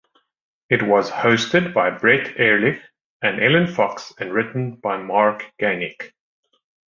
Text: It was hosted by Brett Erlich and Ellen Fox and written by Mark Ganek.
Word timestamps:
It 0.67 0.81
was 0.81 1.11
hosted 1.11 1.75
by 1.75 1.91
Brett 1.91 2.39
Erlich 2.39 2.81
and 3.21 3.39
Ellen 3.39 3.67
Fox 3.67 4.11
and 4.17 4.33
written 4.33 4.77
by 4.77 4.97
Mark 4.97 5.43
Ganek. 5.61 6.13